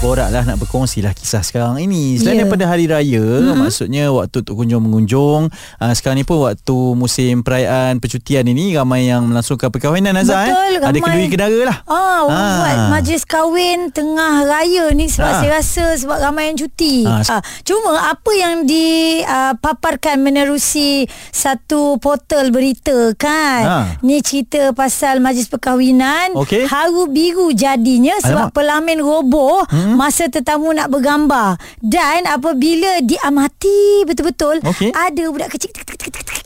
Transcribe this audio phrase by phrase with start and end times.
[0.00, 2.16] Borak lah nak berkongsi lah kisah sekarang ini.
[2.16, 2.42] Selain Ya.
[2.42, 3.52] daripada hari raya, mm-hmm.
[3.54, 5.52] maksudnya waktu untuk kunjung-mengunjung.
[5.76, 10.48] Uh, sekarang ni pun waktu musim perayaan percutian ini ramai yang melangsungkan perkahwinan Azhar.
[10.48, 10.80] Betul, eh?
[10.80, 11.00] Ada ramai.
[11.04, 11.78] kenduri kedara lah.
[11.84, 12.56] Ah, Ah.
[12.56, 15.38] buat majlis kahwin tengah raya ni sebab Ah.
[15.38, 17.04] saya rasa sebab ramai yang cuti.
[17.04, 23.62] Ah, Ah, cuma apa yang dipaparkan menerusi satu portal berita kan.
[23.62, 23.84] Ah.
[24.00, 26.32] Ni cerita pasal majlis perkahwinan.
[26.34, 26.64] Okey.
[26.64, 28.56] Haru biru jadinya sebab Alamak.
[28.56, 29.89] pelamin roboh hmm.
[29.94, 31.58] Masa tetamu nak bergambar.
[31.80, 34.90] Dan apabila diamati betul-betul Okey.
[34.94, 35.70] ada budak kecil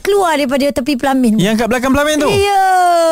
[0.05, 1.35] keluar daripada tepi pelamin.
[1.35, 2.29] Yang kat belakang pelamin tu.
[2.29, 2.63] Ya.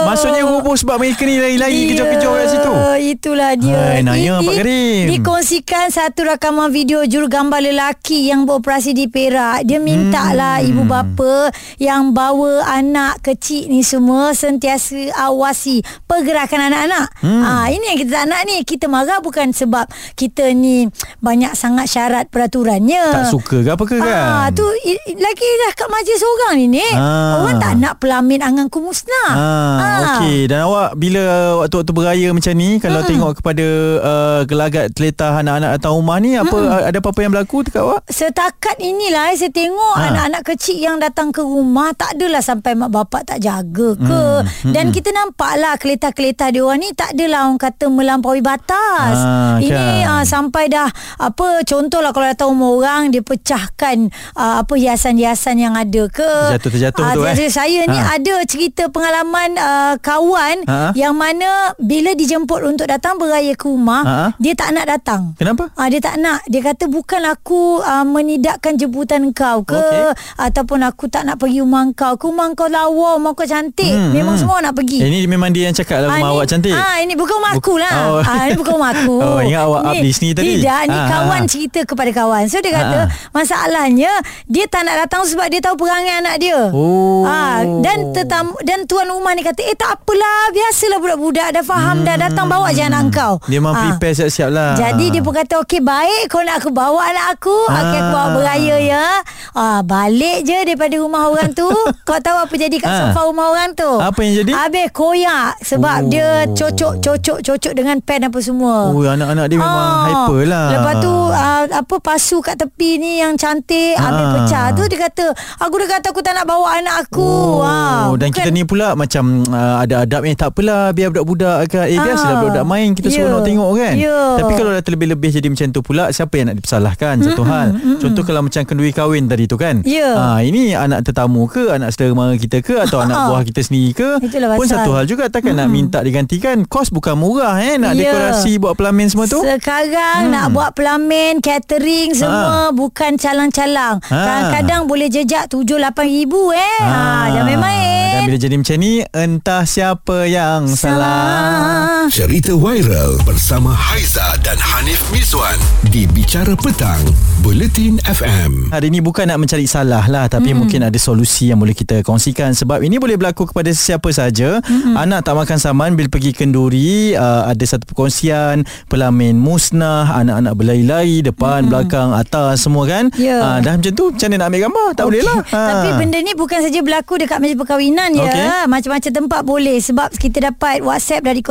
[0.05, 2.73] Maksudnya roboh sebab mereka ni lari-lari kejar-kejar kat situ.
[3.03, 3.73] Itulah dia.
[3.73, 5.03] Hai, nanya, Pak Karim.
[5.09, 9.65] Dikongsikan satu rakaman video jurugambar lelaki yang beroperasi di Perak.
[9.65, 10.35] Dia minta Hmm.
[10.35, 17.07] lah ibu bapa yang bawa anak kecil ni semua sentiasa awasi pergerakan anak-anak.
[17.19, 17.41] Hmm.
[17.41, 18.61] Ah, ini yang kita tak nak ni.
[18.61, 20.85] Kita marah bukan sebab kita ni
[21.19, 23.03] banyak sangat syarat peraturannya.
[23.09, 24.25] Tak suka ke apa ke kan?
[24.27, 24.65] Ah, tu
[25.13, 26.82] lagi dah kat majlis orang ni ni.
[26.93, 27.39] Ah.
[27.39, 29.29] Orang tak nak pelamin anganku musnah.
[29.29, 29.77] Ah,
[30.17, 31.23] okey dan awak bila
[31.57, 33.09] waktu-waktu beraya macam ni kalau Hmm.
[33.09, 33.65] tengok kepada
[33.99, 36.83] uh, gelagat teletah anak-anak datang rumah ni apa Hmm.
[36.83, 38.01] ada apa-apa yang berlaku dekat awak?
[38.05, 40.03] Setakat inilah eh, saya tengok Ha.
[40.07, 44.23] anak-anak kecil yang datang ke rumah tak adalah sampai mak bapak tak jaga ke.
[44.43, 49.15] Hmm, Dan kita nampaklah keletah-keletah dia orang ni tak adalah orang kata melampaui batas.
[49.17, 50.09] Ah, Ini kan.
[50.13, 55.73] uh, sampai dah apa contohlah kalau datang rumah orang dia pecahkan uh, apa hiasan-hiasan yang
[55.73, 56.31] ada ke.
[56.73, 57.27] Terjatuh-terjatuh Ah, tu, eh.
[57.31, 58.17] jadi Saya ni Ha.
[58.17, 60.79] ada cerita pengalaman uh, kawan Ha.
[60.93, 61.45] yang mana
[61.77, 64.15] bila dijemput untuk datang beraya ke rumah Ha.
[64.37, 65.21] dia tak nak datang.
[65.35, 65.69] Kenapa?
[65.73, 66.41] Ah dia tak nak.
[66.45, 70.17] Dia kata bukan aku uh, menidakkan jemputan kau ke Okey.
[70.39, 72.15] ataupun aku tak nak pergi rumah kau.
[72.15, 73.85] Ke rumah kau lawa, rumah kau cantik.
[73.87, 74.41] Hmm, Memang hmm.
[74.41, 74.97] semua nak pergi.
[74.97, 76.73] Eh, ini memang dia yang cakap lah rumah ni, awak cantik.
[76.73, 77.93] Ah ini bukan rumah aku lah.
[78.09, 78.19] Oh.
[78.19, 79.15] Ah ini bukan rumah aku.
[79.23, 80.47] Oh, ingat awak up di sini tadi.
[80.55, 81.47] Tidak, ni Ah, kawan ah.
[81.47, 82.43] cerita kepada kawan.
[82.45, 83.07] So dia kata ah.
[83.31, 84.11] masalahnya
[84.45, 86.62] dia tak nak datang sebab dia tahu perangai anak dia.
[86.69, 87.25] Oh.
[87.25, 87.41] Ah
[87.79, 92.15] dan tetamu dan tuan rumah ni kata, "Eh tak apalah, biasalah budak-budak dah faham dah
[92.15, 93.81] datang bawa je anak kau." Dia memang Ah.
[93.91, 94.75] prepare siap-siap lah.
[94.75, 97.79] Jadi dia pun kata Okey baik Kau nak aku bawa anak aku ah.
[97.81, 99.05] Okey aku bawa beraya ya
[99.53, 101.65] ah, Balik je daripada rumah orang tu
[102.07, 102.99] Kau tahu apa jadi kat Ah.
[103.07, 104.51] sofa rumah orang tu Apa yang jadi?
[104.53, 106.07] Habis koyak Sebab Oh.
[106.07, 110.05] dia cocok-cocok-cocok dengan pen apa semua Oh, anak-anak dia memang Ah.
[110.05, 110.67] hyper lah.
[110.69, 114.03] Lepas tu uh, apa pasu kat tepi ni yang cantik Ah.
[114.05, 115.25] habis pecah tu dia kata
[115.59, 117.23] aku dah kata aku tak nak bawa anak aku.
[117.23, 121.09] Oh, Ah, dan bukan- kita ni pula macam uh, ada adab eh tak apalah biar
[121.09, 122.39] budak-budak kan eh biasalah Ah.
[122.39, 123.15] budak-budak main kita Ya.
[123.17, 124.19] seronok tengok kan Ya.
[124.35, 128.21] tapi kalau dah terlebih-lebih jadi macam tu pula siapa yang nak dipersalahkan satu hal contoh
[128.21, 130.09] kalau macam kenduri kahwin tadi tu kan Ya.
[130.13, 133.25] Ah, ini anak tetamu ke anak saudara mara kita ke atau anak Ah.
[133.29, 134.77] buah kita sendiri ke Itulah pun pasal.
[134.77, 138.09] satu hal juga takkan nak minta digantikan kos bukan murah eh nak Ya.
[138.09, 140.33] dekorasi buat pelamin semua tu Sekarang hmm.
[140.33, 142.33] nak buat pelamin, catering semua
[142.71, 144.01] bukan calang-calang.
[144.03, 144.17] Ha.
[144.17, 145.63] Kadang-kadang boleh jejak 7-8
[146.03, 146.79] ribu eh.
[146.81, 148.25] Ha, jangan Dan main-main.
[148.25, 151.92] bila jadi macam ni entah siapa yang salah.
[152.11, 155.55] Cerita viral bersama Haiza dan Hanif Miswan
[155.87, 156.99] di Bicara Petang,
[157.39, 158.73] Bulletin FM.
[158.75, 160.57] Hari ini bukan nak mencari salah lah Tapi mm.
[160.57, 164.99] mungkin ada solusi yang boleh kita kongsikan Sebab ini boleh berlaku kepada siapa saja mm.
[164.99, 171.21] Anak tak makan saman bila pergi kenduri uh, Ada satu perkongsian Pelamin musnah Anak-anak berlari-lari
[171.21, 171.69] Depan, mm.
[171.71, 173.39] belakang, atas semua kan Ya.
[173.39, 175.69] uh, Dah macam tu macam mana nak ambil gambar Tak boleh lah Ah.
[175.69, 178.25] Tapi benda ni bukan saja berlaku dekat majlis perkahwinan ya.
[178.25, 178.47] Okey.
[178.65, 181.43] Macam-macam tempat boleh sebab kita dapat WhatsApp dari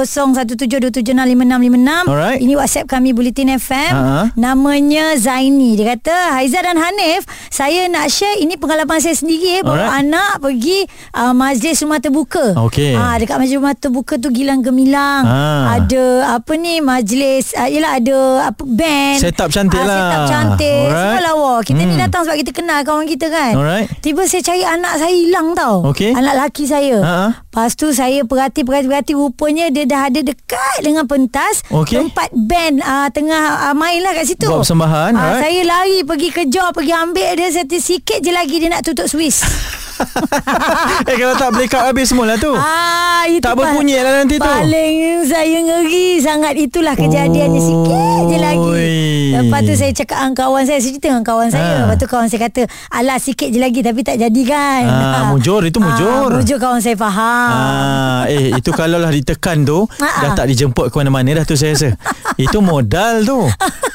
[0.45, 2.07] 0172765656.
[2.07, 2.39] Alright.
[2.39, 3.93] Ini WhatsApp kami Bulletin FM.
[3.93, 4.35] Ha.
[4.35, 5.75] Namanya Zaini.
[5.75, 9.99] Dia kata, "Haiza dan Hanif, saya nak share ini pengalaman saya sendiri eh bawa Alright.
[10.03, 10.79] anak pergi
[11.13, 12.95] uh, majlis rumah terbuka." Okey.
[12.95, 15.23] Ah dekat majlis rumah terbuka tu gilang gemilang.
[15.23, 15.41] Ha.
[15.79, 16.05] Ada
[16.37, 19.19] apa ni majlis uh, yalah ada apa band.
[19.19, 19.99] Setup cantik Ah, lah.
[19.99, 20.87] Setup cantik.
[20.87, 21.01] Alright.
[21.03, 21.42] Semua lawa.
[21.61, 22.01] Kita ni Hmm.
[22.01, 23.53] datang sebab kita kenal kawan kita kan.
[23.53, 23.93] Alright.
[24.01, 25.85] Tiba saya cari anak saya hilang tau.
[25.87, 26.17] Okey.
[26.17, 26.97] Anak lelaki saya.
[26.99, 27.27] Ha-ha.
[27.45, 31.61] Lepas tu saya perhati-perhati-perhati rupanya dia dah ada dekat dengan pentas.
[31.69, 32.01] Okey.
[32.01, 34.47] Tempat band uh, tengah uh, main lah kat situ.
[34.47, 35.43] Buat persembahan, Ah, alright.
[35.43, 37.51] Saya lari pergi kejar, pergi ambil dia.
[37.75, 39.43] Sikit je lagi dia nak tutup Swiss.
[41.11, 44.37] Eh kalau tak break up habis semua lah tu ah, itu Tak berbunyi lah nanti
[44.37, 44.45] tu.
[44.45, 44.95] Paling
[45.25, 47.63] saya ngeri sangat itulah kejadiannya Oh.
[47.63, 48.91] sikit je lagi.
[49.35, 51.63] Lepas tu saya cakap dengan kawan saya, saya cerita dengan kawan saya.
[51.65, 51.79] Ha.
[51.85, 54.83] Lepas tu kawan saya kata, alah sikit je lagi tapi tak jadi kan.
[54.85, 56.29] Ah, mujur, itu mujur.
[56.29, 57.51] Ah, mujur kawan saya faham.
[57.51, 60.35] Ah, eh itu kalau lah ditekan tu Ah, dah ah.
[60.35, 61.91] tak dijemput ke mana-mana dah tu saya rasa.
[62.35, 63.47] itu modal tu.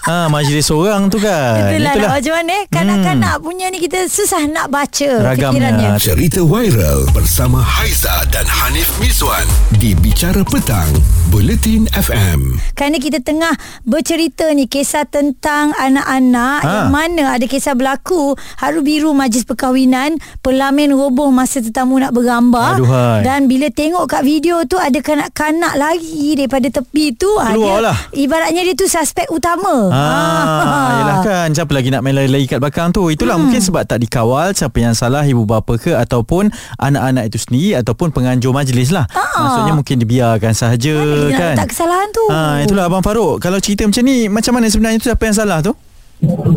[0.07, 1.69] Ha, majlis seorang tu kan.
[1.69, 2.11] Itulah, Itulah.
[2.15, 2.63] macam mana eh?
[2.67, 3.43] Kanak-kanak hmm.
[3.43, 5.59] punya ni kita susah nak baca fikirannya.
[5.59, 5.91] Ragamnya.
[5.99, 9.45] Cerita viral bersama Haiza dan Hanif Miswan
[9.75, 10.87] di Bicara Petang,
[11.27, 12.55] Buletin FM.
[12.73, 13.51] Kerana kita tengah
[13.83, 16.69] bercerita ni kisah tentang anak-anak Ha.
[16.69, 22.79] yang mana ada kisah berlaku haru biru majlis perkahwinan pelamin roboh masa tetamu nak bergambar
[22.79, 23.21] Aduhai.
[23.21, 27.85] dan bila tengok kat video tu ada kanak-kanak lari daripada tepi tu ah, Keluar dia,
[27.85, 27.97] lah.
[28.13, 32.93] ibaratnya dia tu suspek utama Ah, yelah kan Siapa lagi nak main lari-lari kat belakang
[32.93, 33.49] tu Itulah hmm.
[33.49, 38.13] mungkin sebab tak dikawal Siapa yang salah Ibu bapa ke Ataupun Anak-anak itu sendiri Ataupun
[38.13, 39.41] penganjur majlis lah Ah.
[39.43, 43.83] Maksudnya mungkin dibiarkan sahaja Mana kan letak kesalahan tu Ah, itulah Abang Farouk Kalau cerita
[43.83, 45.73] macam ni Macam mana sebenarnya tu Siapa yang salah tu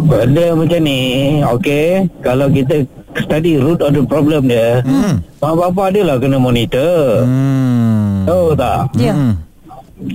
[0.06, 1.00] Benda macam ni
[1.44, 5.20] Okay Kalau kita Study root of the problem dia hmm.
[5.38, 8.24] Mak bapak dia lah Kena monitor hmm.
[8.24, 9.12] Tahu tak Ya.
[9.12, 9.34] Hmm.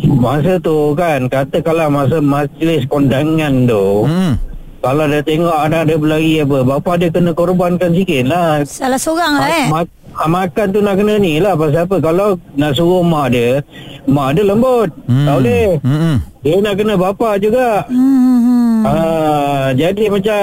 [0.07, 4.33] Masa tu kan Katakanlah masa majlis kondangan tu Hmm
[4.79, 9.33] Kalau dia tengok anak dia berlari apa Bapa dia kena korbankan sikit lah Salah seorang
[9.35, 9.85] lah eh Ma-
[10.15, 13.61] ma- makan tu nak kena ni lah Pasal apa Kalau nak suruh mak dia
[14.05, 15.25] Mak dia lembut Hmm.
[15.25, 18.45] Tak boleh Hmm Dia nak kena bapa juga hmm.
[18.85, 20.37] Ah, jadi macam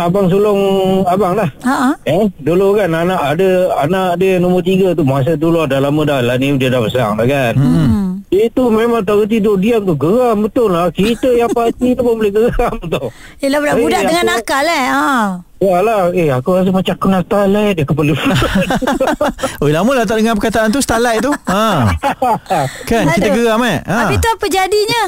[0.00, 0.60] abang sulung
[1.04, 1.44] abang lah.
[1.60, 1.90] Ha, ha.
[2.08, 6.24] Eh, dulu kan anak ada anak dia nombor tiga tu masa dulu dah lama dah
[6.24, 7.52] lah ni dia dah besar dah kan.
[7.52, 8.01] Hmm.
[8.32, 10.88] Itu memang tak tidur diam tu geram betul lah.
[10.88, 13.12] Kita yang pasti tu pun boleh geram tu.
[13.38, 15.04] Yelah budak-budak Eh, dengan aku- nakal eh ha.
[15.62, 18.16] Yalah, eh aku rasa macam aku nakal eh dia kepala.
[19.60, 21.92] Oh lama lah tak dengar perkataan tu Starlight tu ha.
[22.88, 23.36] Kan kita Aduh.
[23.36, 23.96] geram eh ha.
[24.02, 25.02] Habis tu apa jadinya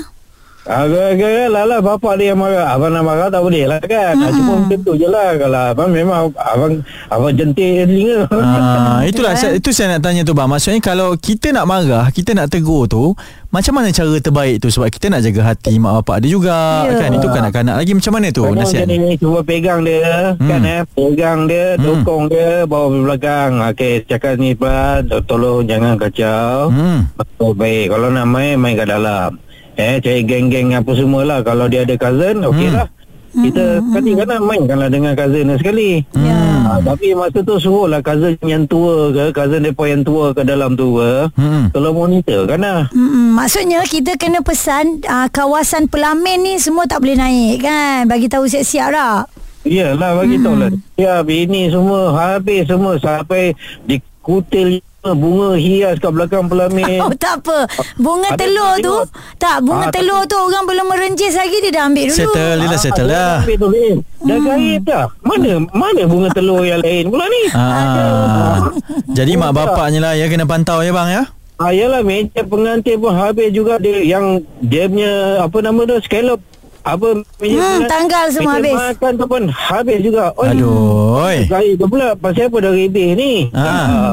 [0.65, 2.73] Agak-agak lah lah bapak dia yang marah.
[2.73, 4.17] Abang nak marah tak boleh lah kan.
[4.17, 4.33] Hmm.
[4.33, 5.37] Cuma macam tu je lah.
[5.37, 6.73] Kalau abang memang abang
[7.07, 8.25] abang jentik telinga.
[8.31, 10.45] Ah, itulah Itulah, saya, itu saya nak tanya tu bang.
[10.47, 13.13] Maksudnya kalau kita nak marah, kita nak tegur tu,
[13.49, 16.97] macam mana cara terbaik tu sebab kita nak jaga hati mak bapak dia juga Ya.
[16.99, 17.11] kan.
[17.13, 18.85] Itu kanak-kanak lagi macam mana tu Kadang nasihat?
[18.85, 20.43] ni Cuba pegang dia hmm.
[20.43, 22.03] Kan eh Pegang dia Hmm.
[22.03, 27.07] Dokong dia Bawa belakang Okey cakap ni Pak Tolong jangan kacau Hmm.
[27.15, 29.39] Betul baik Kalau nak main Main kat dalam
[29.75, 32.79] Eh cari geng-geng apa semua lah Kalau dia ada cousin Okey Hmm.
[32.79, 32.89] lah
[33.35, 35.99] kita sekali kan mainkanlah dengan cousin sekali.
[36.15, 36.39] Ya.
[36.71, 40.79] Ha, tapi masa tu suruhlah cousin yang tua ke, cousin depa yang tua ke dalam
[40.79, 41.35] tu ke.
[41.35, 41.67] Hmm.
[41.75, 42.87] Tolong monitor kan lah.
[42.95, 48.31] Mm-mm, maksudnya kita kena pesan uh, kawasan pelamin ni semua tak boleh naik kan bagi
[48.31, 49.27] tahu siap-siap lah
[49.67, 50.71] Iyalah bagi tahu lah.
[50.95, 53.57] Ya bini semua habis semua sampai
[53.89, 56.97] dikutil bunga hias kat belakang pelamin.
[57.05, 59.05] Oh tak apa Bunga Ada telur tu tengok.
[59.37, 62.67] Tak bunga Ah, telur tu Orang belum merenjis lagi Dia dah ambil dulu Settle dia
[62.67, 63.37] dah settle Ah, dah.
[63.43, 63.95] Ambil tu eh.
[64.23, 65.05] Dah gaib dah.
[65.21, 67.43] Mana mana bunga telur yang lain pula ni?
[67.53, 68.73] Ah.
[69.11, 71.23] Jadi mak bapaknya lah ya kena pantau ya bang ya.
[71.55, 76.41] Ah, yalah meja pengantin pun habis juga dia yang dia punya apa nama tu scallop
[76.85, 77.09] apa
[77.41, 78.77] Hmm, tanggal semua habis.
[78.77, 80.37] makan tu pun habis juga.
[80.37, 81.17] Oi, Aduh.
[81.45, 83.33] Gaib tu pula pasal apa dah rebeh ni?
[83.51, 84.13] Ah.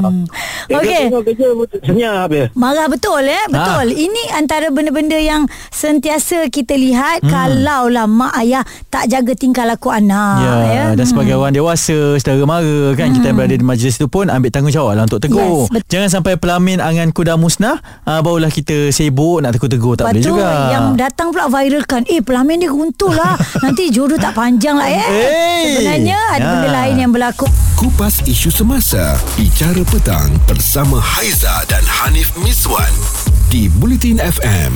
[0.64, 1.04] Dia Okey.
[1.10, 1.46] kerja
[1.82, 2.46] senyap dia.
[2.54, 7.28] Marah betul eh Betul Ini antara benda-benda yang Sentiasa kita lihat hmm.
[7.28, 10.86] Kalaulah mak ayah Tak jaga tingkah laku anak Ya, ya.
[10.94, 14.48] dan sebagai orang dewasa, saudara mara kan kita yang berada di majlis itu pun ambil
[14.48, 15.66] tanggungjawab lah untuk tegur.
[15.66, 15.90] Yes, betul.
[15.90, 20.38] Jangan sampai pelamin angan kuda musnah, uh, barulah kita sibuk nak tegur-tegur tak boleh Betul
[20.38, 20.48] juga.
[20.70, 25.02] Yang datang pula viralkan Eh pelamin dia runtuh lah Nanti jodoh tak panjang lah eh
[25.02, 25.62] Hey.
[25.74, 26.50] Sebenarnya ada Ya.
[26.54, 32.94] benda lain yang berlaku Kupas isu semasa Bicara petang bersama Haiza dan Hanif Miswan
[33.48, 34.72] di Bulletin FM.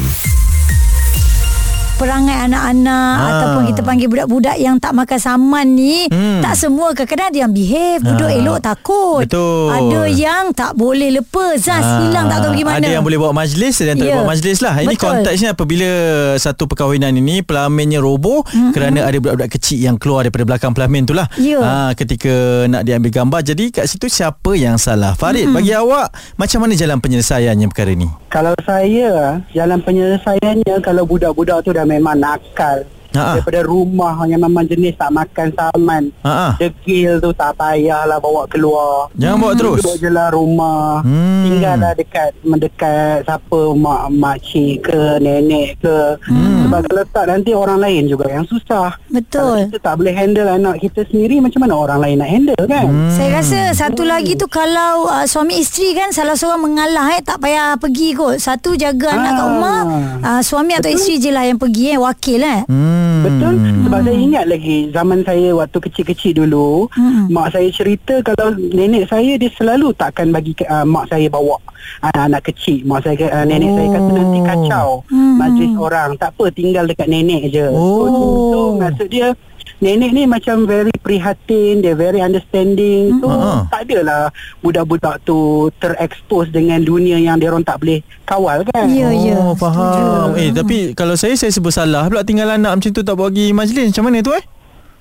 [1.97, 3.29] Perangai anak-anak Ah.
[3.33, 6.39] ataupun kita panggil budak-budak yang tak makan saman ni Hmm.
[6.39, 8.37] tak semua kadang-kadang ada yang behave duduk Ah.
[8.37, 9.73] elok takut Betul.
[9.73, 13.17] ada yang tak boleh lepas zas Ah, hilang tak tahu pergi mana Ada yang boleh
[13.17, 14.19] bawa majlis Ada yang tak boleh Ya.
[14.19, 15.03] bawa majlis lah Ini Betul.
[15.07, 15.89] konteksnya apabila
[16.37, 18.71] Satu perkahwinan ini Pelaminnya roboh mm-hmm.
[18.71, 21.59] Kerana ada budak-budak kecil Yang keluar daripada belakang pelamin tu lah Ya.
[21.59, 22.29] Ah, Ketika
[22.67, 25.57] nak diambil gambar Jadi kat situ siapa yang salah Farid mm-hmm.
[25.57, 31.71] bagi awak Macam mana jalan penyelesaiannya perkara ni Kalau saya jalan penyelesaiannya kalau budak-budak tu
[31.71, 32.83] dah memang nakal
[33.17, 33.33] Ha-ha.
[33.37, 36.03] daripada rumah yang memang jenis tak makan saman.
[36.23, 36.49] Ha-ha.
[36.57, 39.09] Degil tu tak payahlah bawa keluar.
[39.17, 41.01] Jangan bawa terus Duduk je lah rumah.
[41.01, 41.15] Hmm.
[41.17, 41.43] Hmm.
[41.47, 46.19] Tinggallah dekat mendekat siapa mak mak cik ke nenek ke.
[46.27, 46.67] Hmm.
[46.67, 48.91] Sebab kalau tak nanti orang lain juga yang susah.
[48.93, 52.65] Kalau betul kita tak boleh handle anak kita sendiri macam mana orang lain nak handle
[52.67, 52.85] kan?
[52.85, 53.09] Hmm.
[53.09, 57.39] Saya rasa satu lagi tu kalau uh, suami isteri kan salah seorang mengalah eh tak
[57.39, 58.37] payah pergi kot.
[58.37, 59.45] Satu jaga anak kat Ah.
[59.47, 59.79] rumah,
[60.21, 62.61] uh, suami atau isteri je lah yang pergi eh wakil eh.
[62.67, 63.06] Hmm.
[63.23, 67.29] Betul Sebab saya ingat lagi Zaman saya Waktu kecil-kecil dulu Hmm.
[67.29, 71.59] Mak saya cerita Kalau nenek saya Dia selalu takkan bagi uh, Mak saya bawa
[72.03, 75.37] Anak-anak kecil Mak saya uh, Nenek saya kata nanti kacau Hmm.
[75.37, 78.07] Majlis orang Tak apa tinggal dekat nenek je Oh.
[78.07, 78.15] so,
[78.53, 79.35] so maksud dia
[79.77, 83.69] Nenek ni macam very prihatin Dia very understanding So Ha.
[83.69, 85.37] tak adalah Budak-budak tu
[85.77, 89.37] Terekspos dengan dunia Yang dia orang tak boleh Kawal kan Ya, ya.
[89.37, 90.41] Oh faham Setuju.
[90.41, 93.93] Eh tapi Kalau saya Saya sebut salah pula Tinggal anak macam tu Tak pergi majlis
[93.93, 94.45] Macam mana tu eh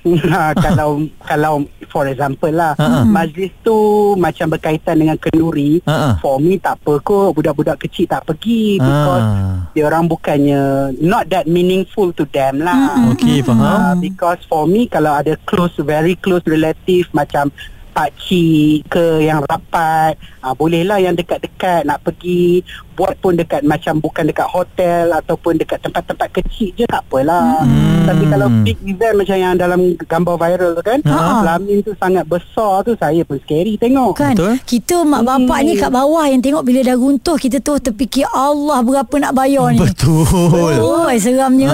[0.36, 1.54] Ha, kalau kalau
[1.90, 3.02] for example lah ha.
[3.02, 3.74] majlis tu
[4.16, 6.14] macam berkaitan dengan kenduri ha.
[6.20, 9.66] for me tak apa kot budak-budak kecil tak pergi because Ah.
[9.74, 10.62] dia orang bukannya
[11.02, 15.74] not that meaningful to them lah Okey faham Uh, because for me kalau ada close
[15.80, 17.50] very close relative macam
[17.96, 20.20] pakcik ke yang rapat.
[20.44, 22.60] Uh, bolehlah yang dekat-dekat nak pergi
[22.96, 27.64] buat pun dekat macam bukan dekat hotel ataupun dekat tempat-tempat kecil je tak apalah.
[27.64, 28.08] Hmm.
[28.08, 31.44] tapi kalau big event macam yang dalam gambar viral tu kan Ha.
[31.44, 34.18] Pelamin tu sangat besar tu saya pun scary tengok.
[34.18, 34.34] Kan?
[34.34, 34.58] Betul.
[34.64, 38.82] Kita mak bapak ni kat bawah Yang tengok bila dah runtuh Kita tu terfikir Allah
[38.82, 39.80] berapa nak bayar ni?
[39.80, 40.74] Betul.
[40.82, 41.70] Oh seramnya.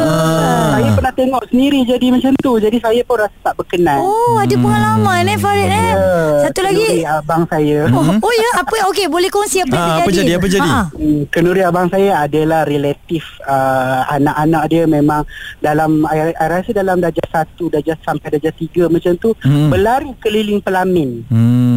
[0.75, 2.51] Saya pernah tengok sendiri jadi macam tu.
[2.59, 3.99] Jadi saya pun rasa tak berkenan.
[4.03, 5.89] Oh ada pengalaman eh Farid eh?
[5.95, 6.10] Ya,
[6.41, 9.95] Satu lagi kenduri abang saya Oh, oh ya apa okey boleh kongsi apa yang Ah,
[9.97, 10.69] apa terjadi jadi, apa jadi?
[10.69, 10.83] Ha, ha.
[10.93, 15.21] Hmm, Kenduri abang saya adalah relatif uh, anak-anak dia memang
[15.57, 19.69] dalam saya rasa dalam darjah satu, darjah sampai darjah tiga macam tu Hmm.
[19.69, 21.23] berlari keliling pelamin.
[21.27, 21.70] Hmm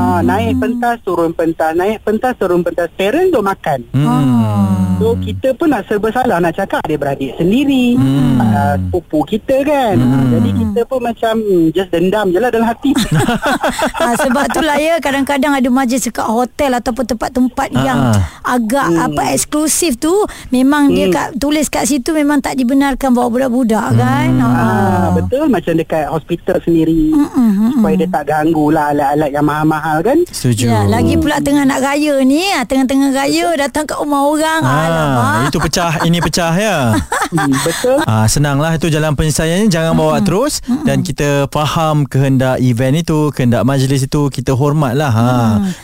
[0.00, 2.88] Ha, naik pentas turun pentas, naik pentas turun pentas.
[2.96, 3.80] Parent duk makan.
[3.92, 4.96] Hmm.
[5.00, 7.96] So kita pun nak serba salah nak cakap dia beradik sendiri.
[7.96, 8.36] Hmm.
[8.40, 9.96] Uh, sepupu kita kan.
[9.96, 10.12] Hmm.
[10.12, 12.92] Ha, jadi kita pun macam hmm, just dendam je lah dalam hati.
[12.96, 18.18] ha, sebab tu lah ya kadang-kadang ada majlis dekat hotel ataupun tempat-tempat Ah, yang ah.
[18.56, 20.12] agak apa eksklusif tu
[20.50, 24.30] memang dia kat, tulis kat situ memang tak dibenarkan bawa budak-budak kan.
[24.36, 24.46] Ha.
[24.48, 27.14] Ah, betul macam dekat hospital sendiri.
[27.14, 30.18] Mm-mm, Supaya dia tak ganggu lah alat-alat yang mahal-mahal kan.
[30.30, 34.62] Setuju Ya, lagi pula tengah nak raya ni, ah, tengah-tengah raya datang kat rumah orang.
[34.62, 35.18] Alamak.
[35.18, 36.78] Ah, itu pecah ini pecah ya.
[37.30, 38.02] Hmm, betul.
[38.10, 43.62] Ah senanglah itu jalan penyelesaiannya jangan bawa terus dan kita faham kehendak event itu, kehendak
[43.62, 45.26] majlis itu kita hormatlah ha.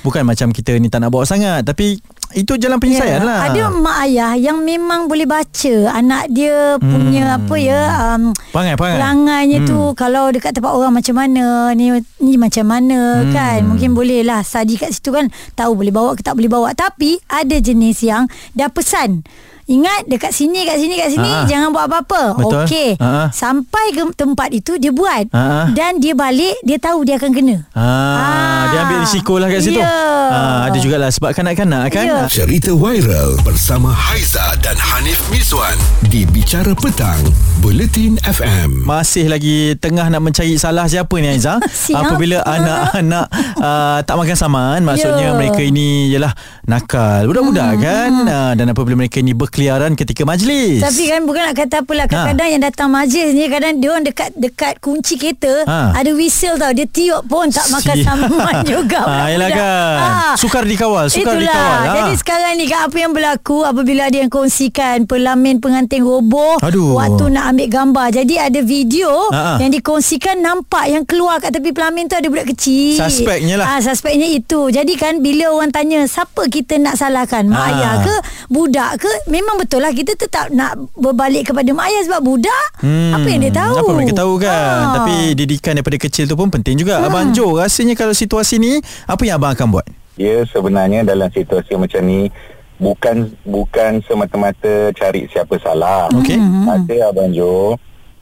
[0.03, 2.03] Bukan macam kita ni tak nak bawa sangat tapi
[2.33, 3.47] itu jalan penyelesaian lah.
[3.47, 5.75] Ya, Ada mak ayah yang memang boleh baca.
[5.91, 7.81] Anak dia punya apa ya
[8.11, 8.97] um, Perangai, perangai.
[8.97, 13.31] pelangainya tu kalau dekat tempat orang macam mana ni ni macam mana Hmm.
[13.31, 13.59] kan.
[13.67, 15.29] Mungkin boleh lah study kat situ kan.
[15.53, 16.73] Tahu boleh bawa ke tak boleh bawa.
[16.73, 19.23] Tapi ada jenis yang dah pesan
[19.67, 21.43] Ingat dekat sini kat sini kat sini Ha.
[21.45, 22.39] jangan buat apa-apa.
[22.39, 22.95] Okey.
[22.97, 23.35] Ha.
[23.35, 25.75] Sampai ke tempat itu dia buat Ha.
[25.75, 27.67] dan dia balik dia tahu dia akan kena.
[27.75, 29.83] Ah, dia ambil risiko lah kat situ.
[29.83, 29.91] Ya.
[30.27, 32.05] Ah, ada jugalah sebab kanak-kanak kan.
[32.05, 32.19] Ya.
[32.27, 35.75] Cerita viral bersama Haiza dan Hanif Miswan
[36.17, 37.21] di Bicara Petang,
[37.61, 38.89] Buletin FM.
[38.89, 42.09] Masih lagi tengah nak mencari salah siapa ni Aiza Siapa?
[42.09, 43.27] Apabila anak-anak
[43.61, 45.37] uh, tak makan saman Maksudnya Ya.
[45.37, 46.33] mereka ini ialah
[46.65, 51.43] nakal Budak-budak Hmm, kan uh, Dan apabila mereka ini berkeliaran ketika majlis Tapi kan bukan
[51.43, 55.53] nak kata apalah Kadang-kadang yang datang majlis ni Kadang dia orang dekat Dekat kunci kereta
[55.67, 55.93] Ha.
[55.95, 60.01] Ada whistle tau Dia tiup pun Tak makan Si- saman juga Ah, yelah budak-budak.
[60.01, 60.37] kan.
[60.39, 61.93] Sukar dikawal, sukar Itulah dikawal, ha.
[61.99, 66.95] Jadi sekarang ni kan Apa yang berlaku Apabila ada yang kongsikan Pelamin pengantin roboh Aduh.
[66.95, 69.55] Waktu nak ambil gambar Jadi ada video Ha, ha.
[69.59, 73.67] Yang dikongsikan Nampak yang keluar Kat tepi pelamin tu Ada budak kecil Suspeknya lah.
[73.69, 77.69] ah, Suspeknya itu Jadi kan Bila orang tanya Siapa kita nak salahkan Mak Ha.
[77.69, 78.15] ayah ke
[78.47, 82.67] Budak ke Memang betul lah Kita tetap nak Berbalik kepada mak ayah Sebab budak
[83.13, 84.93] Apa yang dia tahu Hmm, Apa mereka tahu kan Ah.
[84.97, 87.07] Tapi didikan daripada kecil tu pun penting juga Hmm.
[87.07, 89.87] Abang Jo rasanya kalau situasi ni Apa yang abang akan buat?
[90.15, 92.33] Ya sebenarnya dalam situasi macam ni
[92.77, 96.09] bukan bukan semata-mata cari siapa salah.
[96.13, 96.37] Okey.
[96.67, 97.77] Ada abang Jo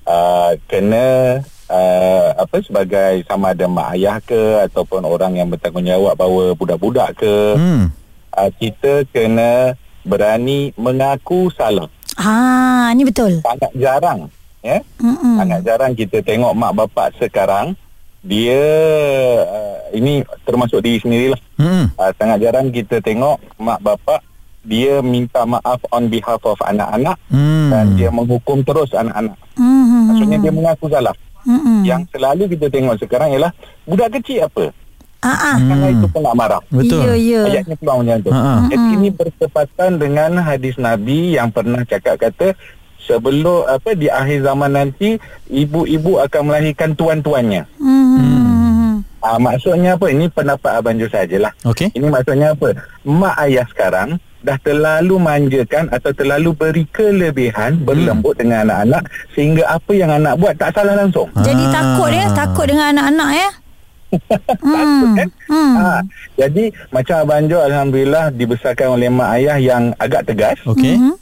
[0.07, 6.55] uh, kena uh, apa sebagai sama ada mak ayah ke ataupun orang yang bertanggungjawab bawa
[6.55, 7.91] budak-budak ke Hmm.
[8.37, 11.89] uh, kita kena berani mengaku salah.
[12.15, 14.31] Ah, ni betul Sangat jarang
[14.63, 14.79] ya.
[15.03, 15.35] Mm-mm.
[15.41, 17.75] Sangat jarang kita tengok mak bapak sekarang
[18.25, 18.63] dia
[19.45, 21.87] uh, ini termasuk diri sendirilah Hmm.
[21.95, 24.21] uh, sangat jarang kita tengok mak bapak
[24.65, 27.69] dia minta maaf on behalf of anak-anak Hmm.
[27.69, 29.37] dan dia menghukum terus anak-anak.
[29.55, 30.11] Mm-mm.
[30.11, 31.15] Maksudnya dia mengaku salah.
[31.45, 31.85] Mm-mm.
[31.85, 33.53] Yang selalu kita tengok sekarang ialah
[33.85, 34.73] budak kecil apa?
[35.25, 35.57] Ah, ah.
[35.57, 36.61] Kan itu pun nak marah.
[36.69, 37.01] Betul.
[37.01, 37.41] Ya, ya.
[37.49, 38.29] Ayatnya keluar macam tu.
[38.29, 38.55] Ha, ha.
[38.69, 42.53] Jadi ini bertepatan dengan hadis Nabi yang pernah cakap kata
[43.01, 45.17] sebelum apa di akhir zaman nanti
[45.49, 47.65] ibu-ibu akan melahirkan tuan-tuannya.
[47.81, 49.01] Hmm.
[49.25, 50.13] Ah maksudnya apa?
[50.13, 51.53] Ini pendapat abang Jo sajalah.
[51.65, 51.89] Okey.
[51.97, 52.77] Ini maksudnya apa?
[53.09, 59.93] Mak ayah sekarang dah terlalu manjakan atau terlalu beri kelebihan berlembut dengan anak-anak sehingga apa
[59.97, 61.33] yang anak buat tak salah langsung.
[61.41, 61.73] Jadi Ah.
[61.73, 63.51] takut ya, takut dengan anak-anak ya.
[64.63, 65.29] Takut kan?
[65.51, 65.75] Hmm.
[65.75, 65.99] Ha,
[66.39, 70.95] jadi macam Abang Jo Alhamdulillah dibesarkan oleh mak ayah yang agak tegas Okey.
[70.95, 71.15] Mhm.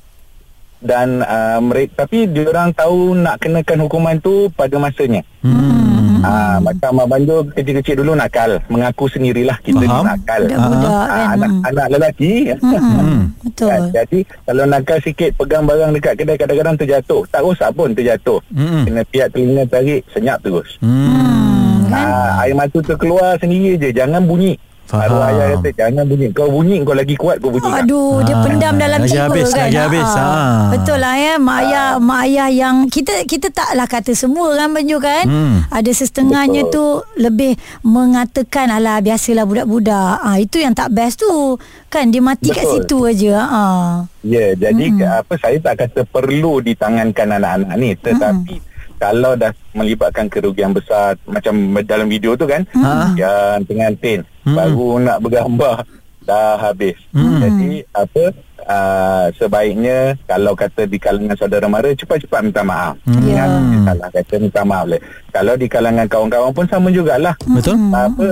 [0.83, 5.25] dan uh, mereka tapi diorang tahu nak kenakan hukuman tu pada masanya.
[5.41, 5.82] Hmm.
[6.23, 10.07] Ha, macam Abang Jo kecil-kecil dulu nakal, mengaku sendirilah kita ni Faham.
[10.07, 10.41] nakal.
[10.45, 11.27] Budak-budak Ha, kan.
[11.33, 11.67] anak Hmm.
[11.67, 13.21] anak lelaki Hmm.
[13.45, 13.69] Betul.
[13.69, 13.81] Kan?
[13.93, 17.23] Jadi kalau nakal sikit pegang barang dekat kedai kadang-kadang terjatuh.
[17.29, 18.39] Tak rosak pun terjatuh.
[18.49, 18.83] Hmm.
[18.85, 20.79] Kena pihak telinga tarik senyap terus.
[20.79, 21.87] Hmm.
[21.89, 22.03] Ha,
[22.41, 23.91] air mata tu keluar sendiri je.
[23.91, 24.57] Jangan bunyi.
[24.83, 25.09] Faham.
[25.09, 26.27] Arwah ayah kata jangan bunyi.
[26.31, 27.65] Kau bunyi kau lagi kuat kau bunyi.
[27.65, 29.65] Aduh, dia Ah, pendam dalam lagi jiwa habis, kan.
[29.65, 30.11] lagi habis.
[30.13, 30.21] Ah.
[30.21, 30.61] Ah.
[30.69, 34.99] Betul lah ya, mak ayah, mak ayah yang kita kita taklah kata semua kan Banju
[34.99, 35.25] kan.
[35.25, 35.57] Hmm.
[35.69, 36.85] Ada setengahnya tu
[37.17, 40.15] lebih mengatakan alah biasalah budak-budak.
[40.19, 41.57] Ah itu yang tak best tu.
[41.89, 42.73] Kan dia mati kat Betul.
[42.75, 43.35] situ aja.
[43.43, 43.91] Ah.
[44.21, 48.55] Ya, jadi mm apa saya tak kata perlu ditangankan anak-anak ni, tetapi
[48.97, 53.13] kalau dah melibatkan kerugian besar macam dalam video tu kan, Ha.
[53.13, 54.55] yang pengantin Mm.
[54.55, 55.77] baru nak bergambar
[56.29, 56.95] dah habis.
[57.11, 57.39] Mm.
[57.39, 58.25] Jadi apa
[58.63, 62.95] uh, sebaiknya kalau kata di kalangan saudara mara cepat-cepat minta maaf.
[63.03, 63.23] Mm.
[63.23, 64.99] Ingat dia salah kata minta maaf le.
[65.29, 67.35] Kalau di kalangan kawan-kawan pun sama jugalah.
[67.45, 67.75] Betul?
[67.91, 68.29] Apa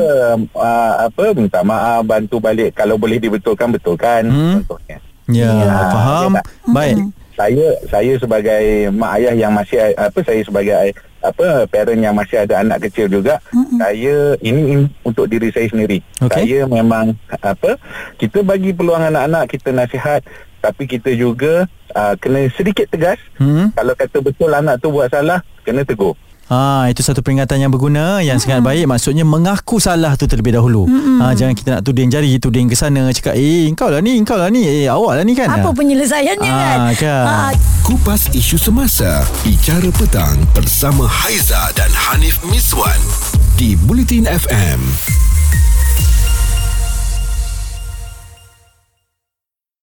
[0.55, 4.63] uh, apa minta maaf bantu balik kalau boleh dibetulkan betulkan Hmm.
[4.63, 4.99] contohnya.
[5.31, 5.79] Ya, Ya.
[5.91, 6.31] faham.
[6.35, 6.47] Ya, tak.
[6.69, 6.97] Baik.
[7.33, 8.63] saya saya sebagai
[8.93, 13.37] mak ayah yang masih apa saya sebagai apa parent yang masih ada anak kecil juga
[13.51, 13.77] Mm-mm.
[13.77, 16.33] saya ini, ini untuk diri saya sendiri Okey.
[16.33, 17.77] saya memang apa
[18.17, 20.25] kita bagi peluang anak-anak kita nasihat
[20.61, 23.73] tapi kita juga uh, kena sedikit tegas Hmm.
[23.73, 26.13] kalau kata betul anak tu buat salah kena tegur
[26.51, 30.83] Ha, itu satu peringatan yang berguna yang sangat baik maksudnya mengaku salah tu terlebih dahulu.
[31.23, 34.35] Ha, jangan kita nak tuding jari, tuding ke sana cakap eh engkau lah ni, engkau
[34.35, 35.47] lah ni, eh awak lah ni kan.
[35.47, 36.79] Apa penyelesaiannya kan?
[36.91, 37.25] Ah, kan.
[37.27, 37.53] Ah,
[37.87, 42.99] Kupas isu semasa Bicara petang Bersama Haiza dan Hanif Miswan
[43.59, 44.79] Di Bulletin FM